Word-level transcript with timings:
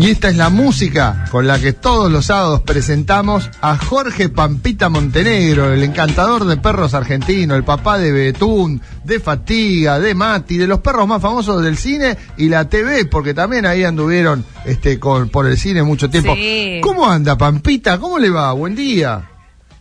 Y 0.00 0.08
esta 0.12 0.30
es 0.30 0.36
la 0.36 0.48
música 0.48 1.26
con 1.30 1.46
la 1.46 1.58
que 1.60 1.74
todos 1.74 2.10
los 2.10 2.24
sábados 2.24 2.62
presentamos 2.62 3.50
a 3.60 3.76
Jorge 3.76 4.30
Pampita 4.30 4.88
Montenegro, 4.88 5.74
el 5.74 5.82
encantador 5.82 6.46
de 6.46 6.56
perros 6.56 6.94
argentino, 6.94 7.54
el 7.54 7.64
papá 7.64 7.98
de 7.98 8.10
Betún, 8.10 8.80
de 9.04 9.20
Fatiga, 9.20 10.00
de 10.00 10.14
Mati, 10.14 10.56
de 10.56 10.66
los 10.66 10.80
perros 10.80 11.06
más 11.06 11.20
famosos 11.20 11.62
del 11.62 11.76
cine 11.76 12.16
y 12.38 12.48
la 12.48 12.66
TV, 12.66 13.04
porque 13.04 13.34
también 13.34 13.66
ahí 13.66 13.84
anduvieron 13.84 14.42
este, 14.64 14.98
con, 14.98 15.28
por 15.28 15.46
el 15.46 15.58
cine 15.58 15.82
mucho 15.82 16.08
tiempo. 16.08 16.34
Sí. 16.34 16.80
¿Cómo 16.82 17.06
anda 17.06 17.36
Pampita? 17.36 17.98
¿Cómo 17.98 18.18
le 18.18 18.30
va? 18.30 18.52
Buen 18.54 18.74
día. 18.74 19.28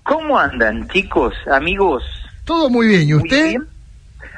¿Cómo 0.04 0.38
andan, 0.38 0.86
chicos, 0.90 1.34
amigos? 1.50 2.04
Todo 2.44 2.70
muy 2.70 2.88
bien. 2.88 3.04
¿Y 3.08 3.14
Muy 3.14 3.24
usted? 3.24 3.50
bien. 3.52 3.68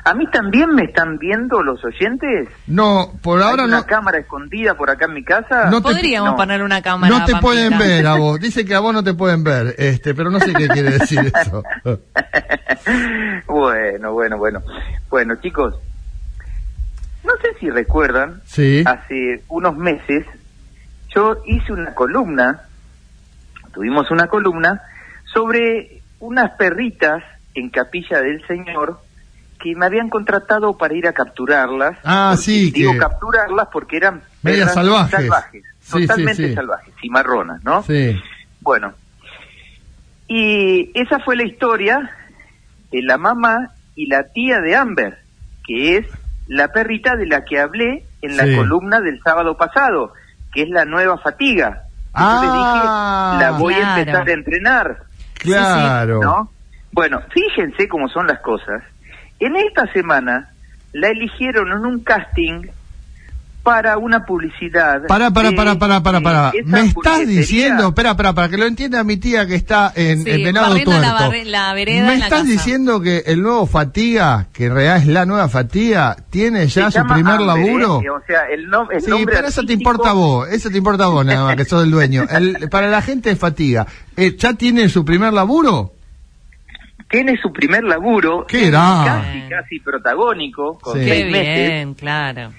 ¿A 0.04 0.14
mí 0.16 0.26
también 0.32 0.74
me 0.74 0.84
están 0.86 1.18
viendo 1.20 1.62
los 1.62 1.84
oyentes? 1.86 2.50
No, 2.68 3.12
por 3.22 3.42
ahora 3.42 3.64
¿Hay 3.64 3.68
una 3.70 3.80
no. 3.82 3.86
cámara 3.86 4.18
escondida 4.18 4.74
por 4.76 4.90
acá 4.90 5.06
en 5.06 5.14
mi 5.14 5.24
casa? 5.24 5.70
No 5.70 5.78
te- 5.82 5.90
Podríamos 5.94 6.32
no. 6.32 6.38
poner 6.38 6.64
una 6.64 6.82
cámara. 6.82 7.10
No 7.20 7.26
te 7.26 7.34
Pampita. 7.34 7.40
pueden 7.42 7.78
ver 7.78 8.08
a 8.08 8.16
vos. 8.18 8.40
Dice 8.40 8.66
que 8.66 8.74
a 8.74 8.80
vos 8.80 8.94
no 8.94 9.04
te 9.04 9.14
pueden 9.14 9.44
ver, 9.44 9.76
este, 9.78 10.16
pero 10.16 10.32
no 10.32 10.40
sé 10.40 10.54
qué 10.54 10.68
quiere 10.68 10.92
decir 10.98 11.20
eso. 11.42 11.64
bueno, 13.48 14.14
bueno, 14.14 14.38
bueno. 14.38 14.62
Bueno, 15.10 15.36
chicos, 15.36 15.76
no 17.24 17.34
sé 17.42 17.50
si 17.60 17.70
recuerdan, 17.70 18.42
Sí. 18.46 18.84
hace 18.86 19.44
unos 19.50 19.78
meses 19.78 20.26
yo 21.14 21.38
hice 21.46 21.74
una 21.74 21.94
columna, 21.94 22.62
tuvimos 23.74 24.10
una 24.12 24.28
columna 24.28 24.82
sobre 25.34 26.02
unas 26.20 26.52
perritas 26.52 27.24
en 27.54 27.70
Capilla 27.70 28.22
del 28.22 28.46
Señor 28.48 29.00
que 29.62 29.76
me 29.76 29.86
habían 29.86 30.10
contratado 30.10 30.78
para 30.78 30.94
ir 30.96 31.08
a 31.08 31.14
capturarlas. 31.14 31.98
Ah, 32.04 32.36
sí, 32.38 32.72
Digo 32.72 32.94
que- 32.94 32.98
capturarlas 32.98 33.68
porque 33.72 33.98
eran 33.98 34.22
Medias 34.42 34.74
salvajes. 34.74 35.30
Sí, 35.52 35.62
sí, 36.02 36.08
totalmente 36.08 36.48
sí. 36.50 36.54
salvajes, 36.56 36.94
cimarronas, 37.02 37.64
¿no? 37.64 37.84
Sí. 37.84 38.20
Bueno, 38.62 38.94
y 40.28 40.92
esa 41.00 41.20
fue 41.20 41.36
la 41.36 41.44
historia 41.44 42.10
de 42.92 43.02
la 43.02 43.18
mamá 43.18 43.72
y 43.96 44.08
la 44.08 44.24
tía 44.30 44.60
de 44.62 44.76
Amber, 44.76 45.20
que 45.66 45.98
es 45.98 46.08
la 46.48 46.70
perrita 46.70 47.16
de 47.16 47.26
la 47.28 47.44
que 47.46 47.60
hablé 47.60 48.06
en 48.22 48.38
la 48.38 48.46
Sí. 48.46 48.56
columna 48.56 49.02
del 49.02 49.22
sábado 49.24 49.58
pasado, 49.58 50.14
que 50.54 50.64
es 50.64 50.70
la 50.70 50.86
nueva 50.86 51.18
fatiga. 51.18 51.70
Les 52.14 52.14
Ah, 52.14 53.32
dije, 53.34 53.44
la 53.46 53.52
voy 53.58 53.74
a 53.74 54.00
empezar 54.00 54.28
a 54.28 54.34
entrenar, 54.34 54.98
Claro. 55.36 56.20
¿no? 56.22 56.52
Bueno, 56.92 57.22
fíjense 57.32 57.88
cómo 57.88 58.10
son 58.10 58.28
las 58.28 58.40
cosas. 58.40 58.84
En 59.42 59.56
esta 59.58 59.92
semana 59.92 60.50
la 60.94 61.10
eligieron 61.10 61.72
en 61.72 61.86
un 61.86 62.00
casting 62.04 62.62
para 63.64 64.00
una 64.00 64.26
publicidad. 64.26 65.06
Para, 65.08 65.30
para, 65.30 65.52
de- 65.52 65.56
para, 65.56 65.78
para, 65.78 66.02
para, 66.02 66.20
para. 66.20 66.50
de 66.52 66.60
esa 66.60 66.68
Me 66.70 66.82
estás 66.82 67.28
diciendo, 67.28 67.90
espera, 67.90 68.12
espera, 68.12 68.34
para 68.34 68.50
que 68.50 68.58
lo 68.58 68.66
entienda 68.66 69.04
mi 69.04 69.18
tía 69.18 69.46
que 69.46 69.54
está 69.54 69.94
en, 69.96 70.24
Sí, 70.24 70.32
en 70.32 70.44
Venado 70.46 70.74
la 70.76 70.84
Tuerto. 70.84 71.02
barre- 71.02 71.46
la 71.46 71.72
vereda 71.76 72.08
Me 72.08 72.14
en 72.14 72.20
la 72.22 72.26
estás 72.26 72.40
casa. 72.42 72.52
diciendo 72.52 73.02
que 73.02 73.20
el 73.28 73.44
nuevo 73.44 73.68
Fatiga, 73.68 74.48
que 74.52 74.66
en 74.66 74.74
realidad 74.74 74.98
es 74.98 75.06
la 75.08 75.28
nueva 75.28 75.48
Fatiga, 75.48 76.18
tiene 76.32 76.66
ya 76.68 76.90
Se 76.90 77.02
su 77.02 77.06
primer 77.08 77.34
Amber, 77.36 77.48
laburo. 77.48 78.02
¿eh? 78.04 78.10
O 78.10 78.22
sea, 78.26 78.48
el, 78.52 78.68
nom- 78.68 78.88
el 78.92 79.02
Sí, 79.02 79.10
nombre 79.12 79.36
pero 79.36 79.48
eso 79.48 79.64
te 79.64 79.74
importa 79.74 80.10
a 80.10 80.14
vos, 80.14 80.50
eso 80.50 80.72
te 80.72 80.78
importa 80.80 81.04
a 81.04 81.08
vos 81.10 81.24
nada 81.24 81.44
más, 81.46 81.56
que 81.56 81.66
sos 81.66 81.84
el 81.84 81.92
dueño. 81.92 82.26
El- 82.32 82.68
para 82.70 82.88
la 82.88 83.04
gente 83.04 83.30
de 83.30 83.36
Fatiga, 83.36 83.86
eh, 84.18 84.36
¿ya 84.40 84.54
tiene 84.56 84.90
su 84.90 85.06
primer 85.06 85.34
laburo? 85.34 85.94
Tiene 87.12 87.38
su 87.42 87.52
primer 87.52 87.84
laburo. 87.84 88.46
¿Qué 88.48 88.68
era? 88.70 89.04
Casi, 89.06 89.42
casi 89.50 89.80
protagónico, 89.82 90.80
con 90.80 90.94
Sí. 90.98 91.06
Qué 91.06 91.10
seis 91.12 91.32
meses. 91.32 91.70
bien, 91.70 91.94
claro. 91.94 92.54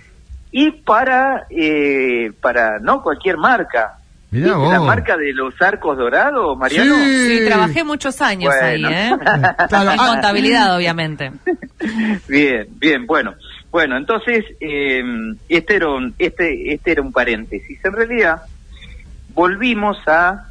Y 0.51 0.71
para, 0.71 1.47
eh, 1.49 2.31
para 2.43 2.79
no 2.79 3.03
cualquier 3.03 3.39
marca. 3.39 3.95
Mirá 4.31 4.47
¿Viste 4.47 4.59
vos. 4.59 4.73
La 4.73 4.81
marca 4.81 5.17
de 5.17 5.33
los 5.33 5.55
arcos 5.61 5.97
dorados, 5.97 6.57
Mariano. 6.59 6.95
Sí, 6.97 7.41
trabajé 7.47 7.83
muchos 7.85 8.21
años 8.21 8.53
Bueno. 8.61 8.89
ahí, 8.89 8.95
¿eh? 8.95 9.11
Claro, 9.69 9.91
en 9.93 10.01
ah, 10.01 10.07
contabilidad, 10.13 10.77
obviamente. 10.77 11.33
Bien, 12.29 12.67
bien, 12.79 13.07
bueno. 13.07 13.35
Bueno, 13.71 13.97
entonces, 13.97 14.45
eh, 14.61 15.03
este, 15.49 15.77
era 15.77 15.89
un, 15.89 16.15
este, 16.19 16.75
este 16.75 16.93
era 16.93 17.01
un 17.01 17.13
paréntesis. 17.13 17.83
En 17.83 17.93
realidad, 17.95 18.43
volvimos 19.35 19.97
a 20.07 20.49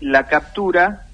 la 0.00 0.26
captura 0.26 1.06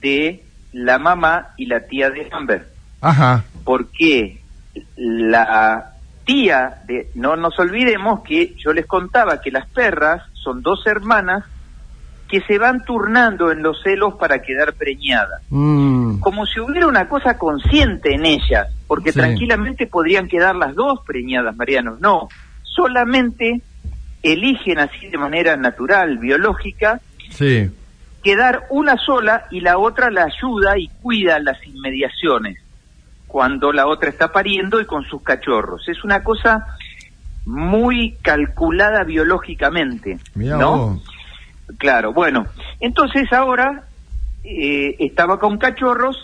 de 0.00 0.42
la 0.72 0.98
mamá 0.98 1.48
y 1.56 1.66
la 1.66 1.80
tía 1.86 2.10
de 2.10 2.28
Amber. 2.30 2.68
Ajá. 3.00 3.44
Porque 3.64 4.40
la 4.96 5.92
tía 6.24 6.82
de... 6.86 7.10
No 7.14 7.36
nos 7.36 7.58
olvidemos 7.58 8.22
que 8.22 8.54
yo 8.56 8.72
les 8.72 8.86
contaba 8.86 9.40
que 9.40 9.50
las 9.50 9.66
perras 9.68 10.22
son 10.34 10.62
dos 10.62 10.86
hermanas 10.86 11.44
que 12.28 12.42
se 12.42 12.58
van 12.58 12.84
turnando 12.84 13.50
en 13.50 13.62
los 13.62 13.80
celos 13.82 14.14
para 14.20 14.42
quedar 14.42 14.74
preñadas 14.74 15.40
Mm. 15.48 16.18
como 16.20 16.44
si 16.44 16.60
hubiera 16.60 16.86
una 16.86 17.08
cosa 17.08 17.38
consciente 17.38 18.14
en 18.14 18.26
ellas, 18.26 18.68
porque 18.86 19.12
Sí. 19.12 19.18
tranquilamente 19.18 19.86
podrían 19.86 20.28
quedar 20.28 20.54
las 20.54 20.74
dos 20.74 21.00
preñadas, 21.06 21.56
Mariano. 21.56 21.96
No, 22.00 22.28
solamente 22.62 23.62
eligen 24.22 24.78
así 24.78 25.08
de 25.08 25.16
manera 25.16 25.56
natural, 25.56 26.18
biológica, 26.18 27.00
Sí. 27.30 27.70
Quedar 28.28 28.66
una 28.68 28.98
sola 28.98 29.46
y 29.50 29.60
la 29.60 29.78
otra 29.78 30.10
la 30.10 30.24
ayuda 30.24 30.76
y 30.76 30.88
cuida 31.00 31.38
las 31.38 31.66
inmediaciones 31.66 32.58
cuando 33.26 33.72
la 33.72 33.86
otra 33.86 34.10
está 34.10 34.32
pariendo 34.32 34.82
y 34.82 34.84
con 34.84 35.02
sus 35.04 35.22
cachorros. 35.22 35.88
Es 35.88 36.04
una 36.04 36.22
cosa 36.22 36.66
muy 37.46 38.18
calculada 38.20 39.04
biológicamente, 39.04 40.18
Mirá 40.34 40.58
¿no? 40.58 40.76
vos. 40.76 41.04
Claro, 41.78 42.12
bueno, 42.12 42.44
entonces 42.80 43.32
ahora 43.32 43.84
eh, 44.44 44.96
estaba 44.98 45.38
con 45.38 45.56
cachorros 45.56 46.22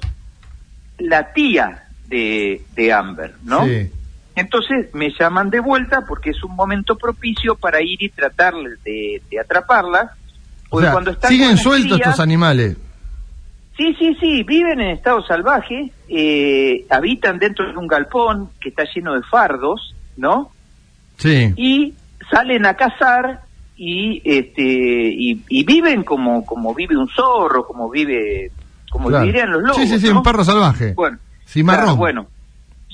la 0.99 1.33
tía 1.33 1.85
de, 2.07 2.61
de 2.75 2.93
Amber, 2.93 3.33
¿no? 3.45 3.65
Sí. 3.65 3.91
Entonces 4.37 4.95
me 4.95 5.11
llaman 5.19 5.49
de 5.49 5.61
vuelta 5.61 6.03
porque 6.07 6.31
es 6.31 6.45
un 6.45 6.55
momento 6.55 6.97
propicio 6.97 7.55
para 7.55 7.81
ir 7.81 8.03
y 8.03 8.11
tratar 8.11 8.53
de, 8.85 9.23
de 9.31 9.41
atraparlas. 10.75 10.77
O 10.77 10.77
porque 10.77 10.85
sea, 10.87 10.93
cuando 10.93 11.11
están 11.13 11.31
siguen 11.31 11.57
sueltos 11.59 11.99
crías- 11.99 12.09
estos 12.11 12.21
animales. 12.21 12.77
Sí, 13.77 13.93
sí, 13.99 14.17
sí, 14.21 14.43
viven 14.45 14.81
en 14.81 14.91
estado 14.91 15.21
salvaje, 15.27 15.91
eh, 16.09 16.87
habitan 16.91 17.39
dentro 17.41 17.67
de 17.71 17.77
un 17.77 17.89
galpón 17.89 18.51
que 18.61 18.69
está 18.69 18.85
lleno 18.95 19.15
de 19.15 19.23
fardos, 19.23 19.95
¿no? 20.17 20.51
Sí. 21.17 21.53
y 21.57 21.95
salen 22.31 22.67
a 22.67 22.75
cazar 22.75 23.43
y 23.77 24.21
este 24.25 24.63
y, 24.63 25.43
y 25.49 25.65
viven 25.65 26.03
como 26.05 26.45
como 26.45 26.75
vive 26.75 26.97
un 26.97 27.09
zorro 27.09 27.65
como 27.67 27.89
vive 27.91 28.51
como 28.91 29.09
Claro. 29.11 29.25
dirían 29.25 29.51
los 29.53 29.63
lobos 29.63 29.77
Sí, 29.77 29.87
sí, 29.87 29.99
sí, 30.01 30.09
¿no? 30.11 30.19
un 30.19 30.23
perro 30.25 30.43
salvaje. 30.45 30.93
bueno 30.95 31.19
Cimarrón. 31.47 31.83
claro, 31.85 31.97
bueno 31.97 32.27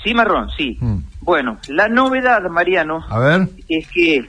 cimarrón 0.02 0.50
sí 0.56 0.76
Mm. 0.80 0.96
bueno 1.20 1.58
la 1.69 1.88
novedad 1.88 2.42
Mariano 2.50 3.02
A 3.08 3.19
ver. 3.19 3.48
es 3.69 3.88
que 3.88 4.28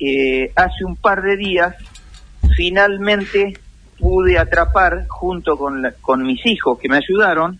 eh, 0.00 0.52
hace 0.56 0.84
un 0.84 0.96
par 0.96 1.22
de 1.22 1.36
días 1.38 1.74
finalmente 2.64 3.54
pude 3.98 4.38
atrapar 4.38 5.06
junto 5.08 5.56
con 5.56 5.80
la- 5.80 5.92
con 6.02 6.22
mis 6.22 6.44
hijos 6.44 6.78
que 6.78 6.90
me 6.90 6.98
ayudaron 6.98 7.58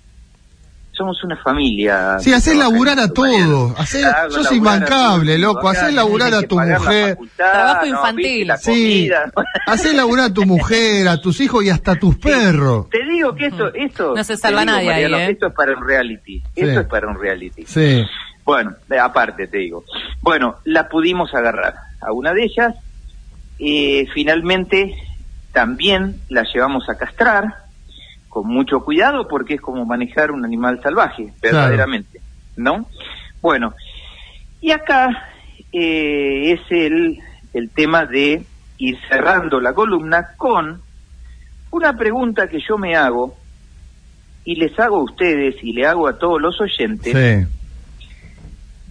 somos 0.93 1.25
una 1.25 1.37
familia 1.39 2.19
Sí, 2.19 2.31
hacés 2.35 2.55
laburar 2.59 3.01
a 3.01 3.09
todos. 3.09 3.73
Hacés, 3.81 4.05
Hago 4.05 4.31
sos 4.33 4.53
imbancable, 4.53 5.39
loco. 5.39 5.67
Hacés 5.71 5.95
laburar 5.95 6.35
a 6.35 6.43
tu 6.43 6.59
mujer. 6.61 7.11
facultad, 7.15 7.53
Trabajo 7.53 7.81
¿no? 7.87 7.87
infantil. 7.93 8.47
La 8.49 8.57
Sí. 8.59 8.71
comida. 9.09 9.33
Hacés 9.67 9.95
laburar 9.95 10.27
a 10.27 10.35
tu 10.35 10.45
mujer, 10.45 11.09
a 11.09 11.19
tus 11.19 11.41
hijos 11.41 11.65
y 11.65 11.71
hasta 11.71 11.93
a 11.93 11.97
tus 11.99 12.17
perros. 12.19 12.91
Te 12.91 12.99
digo 13.11 13.35
que 13.35 13.47
esto, 13.47 13.73
esto 13.73 14.15
No 14.15 14.23
se 14.25 14.37
salva 14.37 14.61
digo, 14.61 14.73
nadie 14.75 14.93
ahí, 14.93 15.05
¿eh? 15.15 15.31
Esto 15.31 15.47
es 15.47 15.55
para 15.55 15.73
un 15.75 15.87
reality. 15.89 16.43
Esto 16.55 16.81
es 16.81 16.87
para 16.87 17.09
un 17.09 17.19
reality. 17.19 17.65
Sí. 17.65 18.05
Bueno, 18.45 18.75
aparte 19.03 19.47
te 19.47 19.57
digo. 19.57 19.85
Bueno, 20.21 20.57
la 20.65 20.87
pudimos 20.87 21.35
agarrar 21.35 21.77
a 22.03 22.13
una 22.13 22.35
de 22.35 22.45
ellas. 22.45 22.75
Eh, 23.61 24.07
finalmente 24.15 24.95
también 25.53 26.17
la 26.29 26.45
llevamos 26.45 26.89
a 26.89 26.97
castrar 26.97 27.55
con 28.29 28.47
mucho 28.49 28.81
cuidado 28.85 29.29
porque 29.29 29.55
es 29.55 29.61
como 29.61 29.85
manejar 29.85 30.31
un 30.31 30.45
animal 30.45 30.81
salvaje, 30.83 31.33
verdaderamente, 31.43 32.21
¿no? 32.57 32.87
Bueno, 33.43 33.75
y 34.61 34.71
acá 34.71 35.09
eh, 35.73 36.53
es 36.53 36.61
el, 36.71 37.19
el 37.53 37.71
tema 37.71 38.07
de 38.07 38.45
ir 38.79 38.99
cerrando 39.09 39.61
la 39.61 39.75
columna 39.75 40.29
con 40.37 40.81
una 41.71 41.97
pregunta 41.97 42.49
que 42.49 42.61
yo 42.67 42.79
me 42.79 42.97
hago 42.97 43.37
y 44.45 44.55
les 44.57 44.79
hago 44.79 44.97
a 44.99 45.03
ustedes 45.05 45.57
y 45.63 45.73
le 45.73 45.87
hago 45.87 46.09
a 46.09 46.19
todos 46.19 46.41
los 46.41 46.61
oyentes 46.61 47.13
Sí. 47.13 47.47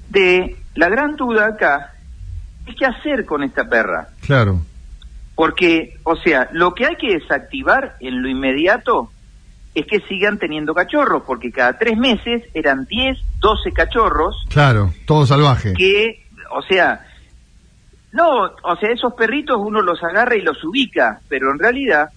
de 0.10 0.56
la 0.76 0.90
gran 0.90 1.16
duda 1.16 1.48
acá 1.48 1.94
es 2.70 2.76
qué 2.76 2.86
hacer 2.86 3.26
con 3.26 3.44
esta 3.44 3.68
perra. 3.68 4.10
Claro. 4.22 4.62
Porque, 5.36 5.98
o 6.04 6.16
sea, 6.18 6.50
lo 6.52 6.74
que 6.74 6.86
hay 6.86 6.96
que 6.96 7.14
desactivar 7.14 7.96
en 8.00 8.22
lo 8.22 8.28
inmediato 8.30 9.12
es 9.74 9.86
que 9.86 10.00
sigan 10.10 10.38
teniendo 10.40 10.74
cachorros, 10.74 11.24
porque 11.26 11.52
cada 11.52 11.78
tres 11.78 11.98
meses 11.98 12.44
eran 12.54 12.86
10, 12.86 13.18
12 13.40 13.72
cachorros 13.72 14.46
Claro. 14.50 14.94
Todo 15.06 15.26
salvaje. 15.26 15.74
que, 15.74 16.26
o 16.52 16.62
sea, 16.64 17.06
No, 18.12 18.46
o 18.64 18.76
sea, 18.80 18.90
esos 18.92 19.14
perritos 19.14 19.58
uno 19.60 19.82
los 19.82 20.04
agarra 20.04 20.36
y 20.36 20.42
los 20.42 20.62
ubica, 20.64 21.22
pero 21.30 21.52
en 21.52 21.60
realidad 21.60 22.10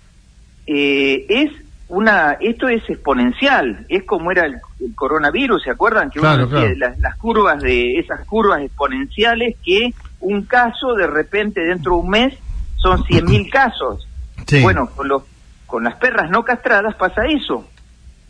eh, 0.67 1.27
es 1.29 1.51
una, 1.89 2.39
esto 2.41 2.69
es 2.69 2.83
exponencial, 2.89 3.85
es 3.91 4.03
como 4.05 4.31
era 4.33 4.47
el, 4.47 4.55
el 4.81 4.95
coronavirus, 4.95 5.63
¿se 5.63 5.71
acuerdan? 5.71 6.09
Que 6.11 6.21
Claro, 6.21 6.47
uno 6.47 6.57
decía, 6.57 6.75
claro. 6.75 6.79
las, 6.95 6.99
las 6.99 7.17
curvas 7.19 7.63
de 7.63 7.99
esas 7.99 8.25
curvas 8.25 8.63
exponenciales 8.63 9.57
que 9.63 9.93
un 10.23 10.47
caso 10.47 10.95
de 10.95 11.07
repente 11.07 11.61
dentro 11.61 11.93
de 11.93 11.99
un 11.99 12.09
mes 12.09 12.35
son 12.77 13.05
100.000 13.05 13.51
casos. 13.51 14.09
Sí. 14.47 14.63
Bueno, 14.63 14.89
con 14.91 15.09
los 15.09 15.23
con 15.67 15.85
las 15.85 15.97
perras 15.97 16.29
no 16.31 16.45
castradas 16.45 16.95
pasa 16.97 17.23
eso, 17.27 17.67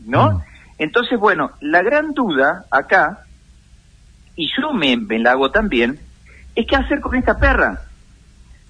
¿no? 0.07 0.31
Mm. 0.31 0.43
Entonces, 0.79 1.19
bueno, 1.19 1.51
la 1.61 1.83
gran 1.83 2.13
duda 2.13 2.67
acá, 2.71 3.25
y 4.37 4.49
yo 4.57 4.73
me, 4.73 4.97
me 4.97 5.19
la 5.19 5.33
hago 5.33 5.51
también, 5.51 5.99
es 6.55 6.67
qué 6.67 6.77
hacer 6.77 7.01
con 7.01 7.17
esta 7.17 7.39
perra. 7.39 7.83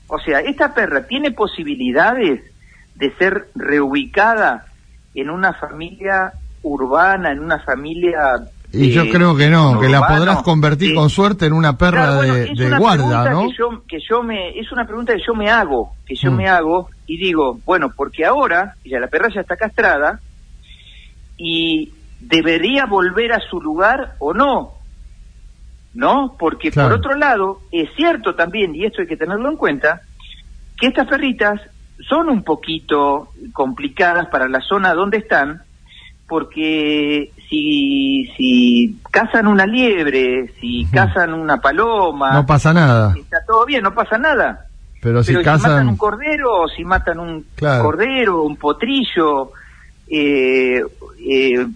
O 0.06 0.18
sea, 0.18 0.40
esta 0.40 0.72
perra 0.72 1.06
tiene 1.06 1.32
posibilidades 1.32 2.42
de 2.94 3.14
ser 3.16 3.48
reubicada 3.54 4.66
en 5.14 5.28
una 5.28 5.52
familia 5.54 6.32
urbana, 6.62 7.30
en 7.30 7.40
una 7.40 7.58
familia... 7.58 8.40
Y 8.72 8.90
yo 8.90 9.08
creo 9.10 9.36
que 9.36 9.48
no, 9.48 9.78
que 9.78 9.88
la 9.88 10.06
podrás 10.06 10.42
convertir 10.42 10.92
eh, 10.92 10.94
con 10.94 11.10
suerte 11.10 11.46
en 11.46 11.52
una 11.52 11.76
perra 11.76 12.04
Claro, 12.04 12.16
bueno, 12.16 12.34
de, 12.34 12.44
es 12.44 12.58
de 12.58 12.66
una 12.66 12.78
guarda, 12.78 13.30
¿no? 13.30 13.42
Que 13.42 13.54
yo, 13.58 13.68
que 13.86 13.98
yo 14.08 14.22
me, 14.22 14.58
es 14.58 14.72
una 14.72 14.86
pregunta 14.86 15.12
que 15.14 15.22
yo 15.26 15.34
me 15.34 15.50
hago, 15.50 15.94
que 16.06 16.14
yo 16.14 16.30
Mm. 16.30 16.36
me 16.36 16.48
hago 16.48 16.88
y 17.06 17.18
digo, 17.18 17.60
bueno, 17.66 17.92
porque 17.94 18.24
ahora 18.24 18.74
ya 18.84 18.98
la 18.98 19.08
perra 19.08 19.28
ya 19.34 19.42
está 19.42 19.56
castrada 19.56 20.20
y 21.36 21.92
debería 22.18 22.86
volver 22.86 23.32
a 23.32 23.40
su 23.40 23.60
lugar 23.60 24.14
o 24.20 24.32
no, 24.32 24.72
¿no? 25.92 26.36
Porque 26.38 26.70
Claro. 26.70 26.88
por 26.90 26.98
otro 26.98 27.16
lado, 27.16 27.60
es 27.72 27.90
cierto 27.96 28.34
también, 28.34 28.74
y 28.74 28.84
esto 28.84 29.02
hay 29.02 29.08
que 29.08 29.16
tenerlo 29.16 29.50
en 29.50 29.56
cuenta, 29.56 30.00
que 30.78 30.86
estas 30.86 31.08
perritas 31.08 31.60
son 32.08 32.30
un 32.30 32.42
poquito 32.42 33.32
complicadas 33.52 34.28
para 34.28 34.48
la 34.48 34.60
zona 34.60 34.94
donde 34.94 35.18
están, 35.18 35.62
porque 36.26 37.32
si, 37.52 38.32
si 38.34 38.98
cazan 39.10 39.46
una 39.46 39.66
liebre, 39.66 40.54
si 40.58 40.86
cazan 40.90 41.34
una 41.34 41.58
paloma, 41.58 42.32
No 42.32 42.46
pasa 42.46 42.72
nada. 42.72 43.12
está 43.14 43.44
todo 43.46 43.66
bien, 43.66 43.82
no 43.82 43.92
pasa 43.92 44.16
nada. 44.16 44.64
Pero 45.02 45.22
si 45.22 45.32
Pero 45.32 45.40
si 45.42 45.46
matan 45.48 45.60
cazan... 45.60 45.88
un 45.88 45.96
cordero, 45.98 46.62
o 46.62 46.68
si 46.68 46.82
matan 46.82 47.20
un 47.20 47.44
Claro. 47.54 47.82
cordero, 47.82 48.42
un 48.44 48.56
potrillo, 48.56 49.52
eh, 50.08 50.80
eh, 51.20 51.66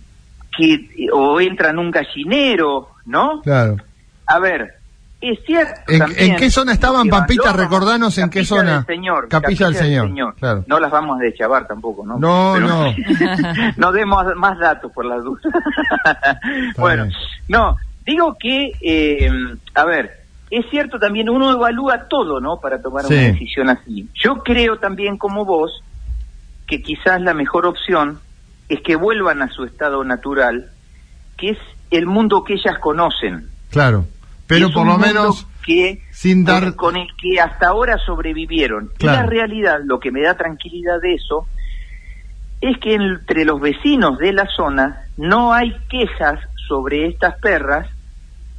que, 0.57 0.89
o 1.13 1.41
entran 1.43 1.79
un 1.79 1.91
gallinero, 1.91 2.89
¿no? 3.05 3.43
Claro. 3.43 3.77
A 4.29 4.39
ver, 4.39 4.76
es 5.21 5.39
cierto. 5.47 5.81
¿En- 5.89 5.99
también 5.99 6.31
en 6.33 6.37
qué 6.37 6.51
zona 6.51 6.73
estaban, 6.73 7.09
Pampita? 7.09 7.53
Recordanos 7.53 8.17
en 8.19 8.31
qué 8.31 8.45
zona. 8.45 8.77
del 8.77 8.87
Señor, 8.87 9.29
Capilla 9.29 9.67
del 9.67 9.75
Señor, 9.77 10.35
claro. 10.37 10.65
No 10.67 10.79
las 10.79 10.91
vamos 10.91 11.19
a 11.21 11.23
deschavar 11.25 11.67
tampoco, 11.67 12.05
¿no? 12.07 12.19
No, 12.19 12.59
no. 12.61 12.95
no 13.77 13.93
demos 13.93 14.25
más 14.37 14.59
datos 14.59 14.93
por 14.93 15.05
las 15.05 15.23
dudas. 15.25 15.43
bueno, 16.77 17.05
bien. 17.05 17.15
no, 17.49 17.77
digo 18.05 18.37
que, 18.39 18.73
eh, 18.81 19.31
a 19.75 19.85
ver, 19.85 20.11
es 20.51 20.65
cierto 20.71 20.99
también, 20.99 21.29
uno 21.29 21.51
evalúa 21.53 22.07
todo, 22.09 22.41
¿no? 22.41 22.61
Para 22.61 22.81
tomar 22.81 23.05
Sí. 23.05 23.15
una 23.15 23.23
decisión 23.25 23.69
así. 23.71 24.09
Yo 24.15 24.37
creo 24.45 24.79
también, 24.79 25.17
como 25.19 25.45
vos, 25.45 25.83
que 26.67 26.83
quizás 26.83 27.21
la 27.21 27.35
mejor 27.35 27.67
opción 27.67 28.21
es 28.69 28.81
que 28.83 28.97
vuelvan 28.97 29.43
a 29.43 29.49
su 29.51 29.65
estado 29.65 30.05
natural, 30.05 30.71
que 31.37 31.51
es 31.51 31.59
el 31.91 32.07
mundo 32.07 32.45
que 32.45 32.55
ellas 32.55 32.79
conocen. 32.81 33.49
Claro. 33.71 34.05
Pero 34.47 34.71
por 34.73 34.87
lo 34.87 34.97
menos 34.99 35.47
que 35.65 36.03
sin 36.13 36.45
dar... 36.45 36.75
con, 36.77 36.97
el 36.97 37.09
que 37.21 37.41
hasta 37.41 37.69
ahora 37.69 37.99
sobrevivieron. 38.07 38.91
Y 38.99 39.07
la 39.07 39.27
realidad, 39.27 39.79
lo 39.85 39.99
que 39.99 40.11
me 40.13 40.23
da 40.23 40.37
tranquilidad 40.37 41.01
de 41.03 41.15
eso, 41.15 41.47
es 42.61 42.79
que 42.79 42.95
entre 42.95 43.45
los 43.45 43.61
vecinos 43.61 44.19
de 44.19 44.33
la 44.33 44.47
zona 44.57 45.03
no 45.17 45.53
hay 45.53 45.75
quejas 45.89 46.39
sobre 46.69 47.09
estas 47.09 47.39
perras, 47.41 47.89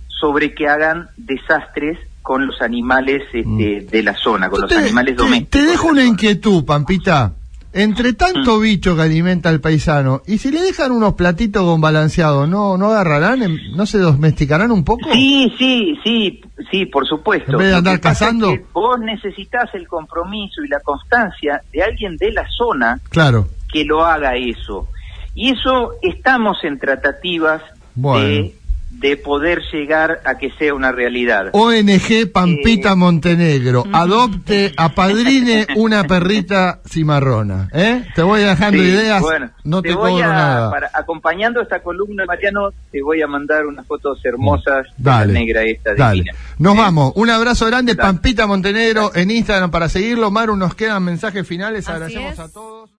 sobre 0.08 0.54
que 0.54 0.68
hagan 0.68 1.10
desastres 1.18 1.98
con 2.22 2.46
los 2.48 2.62
animales 2.62 3.24
este, 3.32 3.88
de 3.90 4.04
la 4.04 4.14
zona, 4.16 4.50
con 4.50 4.62
los 4.62 4.70
Mm. 4.72 4.74
Te- 4.74 4.80
animales 4.82 5.16
domésticos. 5.16 5.50
Te 5.52 5.62
dejo 5.66 5.86
de 5.86 5.92
una 5.92 6.02
zona. 6.02 6.12
inquietud, 6.12 6.66
Pampita. 6.66 7.34
Entre 7.80 8.14
tanto 8.14 8.58
Mm. 8.58 8.62
bicho 8.62 8.96
que 8.96 9.04
alimenta 9.04 9.50
al 9.50 9.62
paisano, 9.62 10.22
y 10.26 10.40
si 10.40 10.52
le 10.52 10.62
dejan 10.62 10.92
unos 10.92 11.14
platitos 11.14 11.64
con 11.64 11.80
balanceado, 11.80 12.48
¿no 12.48 12.78
no 12.78 12.88
agarrarán? 12.88 13.44
em- 13.44 13.58
¿No 13.76 13.86
se 13.86 14.00
domesticarán 14.00 14.72
un 14.72 14.84
poco? 14.84 15.08
Sí, 15.14 15.54
sí, 15.60 15.96
sí, 16.04 16.42
sí, 16.72 16.86
por 16.88 17.08
supuesto. 17.08 17.52
En 17.52 17.58
vez 17.60 17.68
de 17.70 17.76
andar 17.76 17.96
es 17.96 18.00
cazando. 18.02 18.50
que 18.50 18.66
vos 18.74 19.00
necesitas 19.00 19.70
el 19.76 19.88
compromiso 19.88 20.64
y 20.64 20.68
la 20.70 20.80
constancia 20.80 21.62
de 21.72 21.84
alguien 21.84 22.18
de 22.18 22.32
la 22.32 22.48
zona 22.50 23.00
Claro. 23.10 23.48
que 23.72 23.86
lo 23.86 24.04
haga 24.06 24.36
eso. 24.36 24.88
Y 25.36 25.52
eso 25.52 25.92
estamos 26.02 26.58
en 26.64 26.80
tratativas 26.80 27.62
Bueno. 27.94 28.26
de, 28.28 28.56
de 28.90 29.16
poder 29.18 29.62
llegar 29.72 30.22
a 30.26 30.38
que 30.40 30.50
sea 30.58 30.74
una 30.74 30.92
realidad. 30.92 31.50
ONG 31.52 32.32
Pampita 32.34 32.94
Eh. 32.94 32.96
Montenegro, 32.96 33.84
adopte, 33.94 34.74
apadrine 34.76 35.68
una 35.76 36.04
perrita 36.06 36.80
cimarrona. 36.90 37.70
¿eh? 37.74 38.06
Te 38.16 38.24
voy 38.24 38.42
dejando 38.42 38.82
Sí, 38.82 38.90
ideas, 38.90 39.22
bueno, 39.22 39.52
no 39.66 39.82
te, 39.84 39.94
voy 39.94 40.14
cobro 40.14 40.26
a, 40.26 40.34
nada. 40.34 40.72
para- 40.72 40.90
acompañando 40.94 41.62
esta 41.62 41.84
columna, 41.84 42.26
Mariano, 42.26 42.72
te 42.92 43.02
voy 43.04 43.22
a 43.22 43.28
mandar 43.28 43.68
unas 43.68 43.86
fotos 43.86 44.20
hermosas 44.24 44.88
de 44.98 45.04
Dale, 45.04 45.34
la 45.34 45.40
negra 45.40 45.62
esta 45.64 45.94
dale. 45.94 46.14
divina. 46.24 46.34
Nos 46.58 46.74
Eh, 46.76 46.78
vamos. 46.80 47.12
Un 47.16 47.30
abrazo 47.30 47.66
grande, 47.68 47.94
Dale. 47.94 48.08
Pampita 48.08 48.48
Montenegro, 48.48 49.12
en 49.14 49.30
Instagram 49.30 49.70
para 49.70 49.90
seguirlo. 49.90 50.32
Maru, 50.32 50.56
nos 50.56 50.74
quedan 50.74 51.04
mensajes 51.04 51.46
finales. 51.48 51.88
Así 51.88 51.92
Agradecemos 51.92 52.34
es. 52.34 52.40
a 52.40 52.50
todos. 52.50 52.90